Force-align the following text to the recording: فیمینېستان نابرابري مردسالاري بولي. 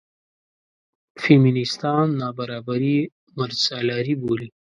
فیمینېستان 1.21 2.05
نابرابري 2.21 2.97
مردسالاري 3.37 4.13
بولي. 4.21 4.47